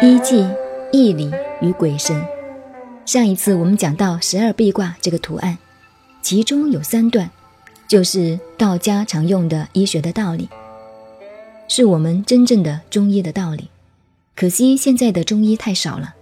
[0.00, 0.46] 医纪、
[0.92, 1.28] 义理
[1.60, 2.24] 与鬼神。
[3.04, 5.58] 上一次我们讲到十二壁卦这个图案，
[6.22, 7.28] 其中有三段，
[7.88, 10.48] 就是道家常用的医学的道理，
[11.66, 13.68] 是我们真正的中医的道理。
[14.36, 16.14] 可惜现在的中医太少了，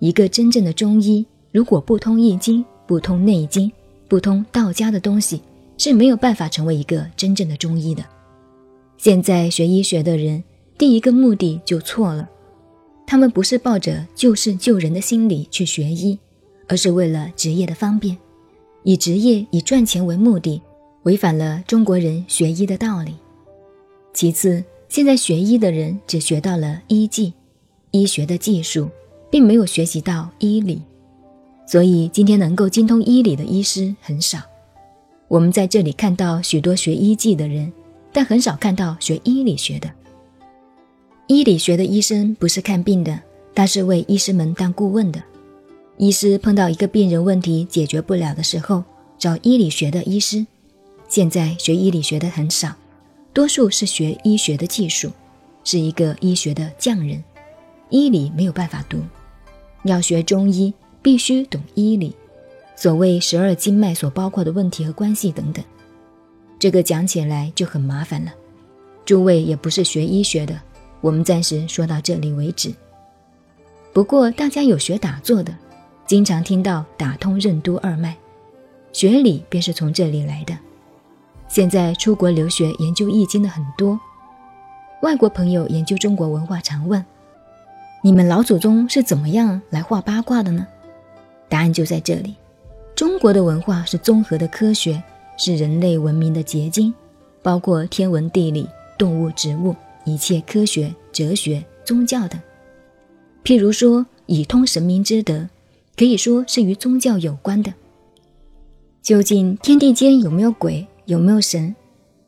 [0.00, 3.70] 一个真正的中医如果不通易经、不通内经、
[4.08, 5.40] 不通道家的东西，
[5.78, 8.02] 是没有办法成为一个真正的中医的。
[8.96, 10.42] 现在学医学的人，
[10.76, 12.28] 第一个目的就错了。
[13.10, 16.16] 他们不是抱着救世救人的心理去学医，
[16.68, 18.16] 而是为了职业的方便，
[18.84, 20.62] 以职业以赚钱为目的，
[21.02, 23.16] 违反了中国人学医的道理。
[24.14, 27.34] 其次，现在学医的人只学到了医技，
[27.90, 28.88] 医学的技术，
[29.28, 30.80] 并没有学习到医理，
[31.66, 34.38] 所以今天能够精通医理的医师很少。
[35.26, 37.72] 我们在这里看到许多学医技的人，
[38.12, 39.90] 但很少看到学医理学的。
[41.30, 43.16] 医理学的医生不是看病的，
[43.54, 45.22] 他是为医师们当顾问的。
[45.96, 48.82] 医师碰到一个病人问题解决不了的时候，
[49.16, 50.44] 找医理学的医师。
[51.08, 52.74] 现在学医理学的很少，
[53.32, 55.08] 多数是学医学的技术，
[55.62, 57.22] 是一个医学的匠人。
[57.90, 58.98] 医理没有办法读，
[59.84, 62.12] 要学中医必须懂医理，
[62.74, 65.64] 所谓十二经脉所包括的问题和关系等等，
[66.58, 68.32] 这个讲起来就很麻烦了。
[69.04, 70.60] 诸位也不是学医学的。
[71.00, 72.72] 我们暂时说到这里为止。
[73.92, 75.52] 不过，大家有学打坐的，
[76.06, 78.16] 经常听到打通任督二脉，
[78.92, 80.56] 学理便是从这里来的。
[81.48, 83.98] 现在出国留学研究易经的很多，
[85.02, 87.04] 外国朋友研究中国文化常问：
[88.02, 90.66] 你们老祖宗是怎么样来画八卦的呢？
[91.48, 92.36] 答案就在这里。
[92.94, 95.02] 中国的文化是综合的科学，
[95.36, 96.94] 是人类文明的结晶，
[97.42, 99.74] 包括天文地理、动物植物。
[100.04, 102.40] 一切科学、哲学、宗教等，
[103.44, 105.48] 譬如说以通神明之德，
[105.96, 107.72] 可以说是与宗教有关的。
[109.02, 111.74] 究竟天地间有没有鬼，有没有神？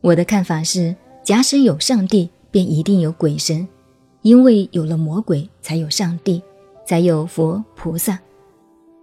[0.00, 3.66] 我的看法是，假使有上帝，便一定有鬼神，
[4.22, 6.42] 因为有了魔鬼，才有上帝，
[6.86, 8.18] 才有佛菩萨。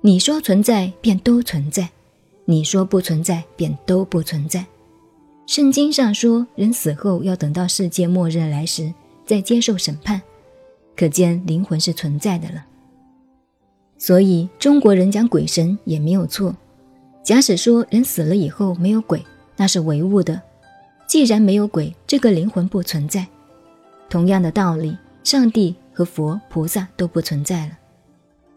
[0.01, 1.85] 你说存在，便都存在；
[2.45, 4.65] 你说不存在，便都不存在。
[5.47, 8.93] 圣经上说，人死后要等到世界末日来时
[9.25, 10.21] 再接受审判，
[10.95, 12.65] 可见灵魂是存在的了。
[13.97, 16.55] 所以中国人讲鬼神也没有错。
[17.23, 19.23] 假使说人死了以后没有鬼，
[19.57, 20.41] 那是唯物的。
[21.05, 23.27] 既然没有鬼，这个灵魂不存在。
[24.09, 27.77] 同样的道理，上帝和佛菩萨都不存在了。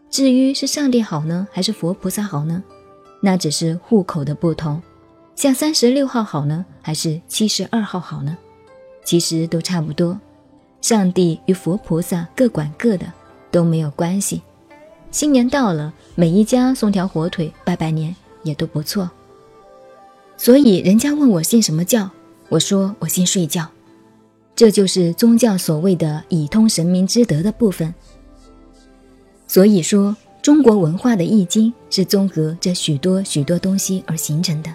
[0.09, 2.63] 至于是上帝好呢，还是佛菩萨好呢？
[3.21, 4.81] 那只是户口的不同。
[5.35, 8.37] 像三十六号好呢，还是七十二号好呢？
[9.03, 10.19] 其实都差不多。
[10.81, 13.05] 上帝与佛菩萨各管各的，
[13.51, 14.41] 都没有关系。
[15.11, 19.09] 新年到了，每一家送条火腿拜拜年也都不错。
[20.37, 22.09] 所以人家问我信什么教，
[22.49, 23.67] 我说我信睡觉。
[24.55, 27.93] 这就是宗教所谓的以通神明之德的部分。
[29.47, 34.71] 所以说，中国文化的易经是综合这许多许多东西而形成的。